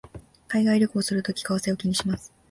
[0.47, 2.33] 海外旅行をするとき為替を気にします